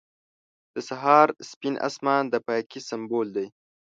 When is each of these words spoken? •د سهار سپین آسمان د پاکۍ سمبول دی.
•د 0.73 0.75
سهار 0.89 1.27
سپین 1.49 1.75
آسمان 1.87 2.23
د 2.29 2.35
پاکۍ 2.45 2.81
سمبول 2.89 3.27
دی. 3.35 3.47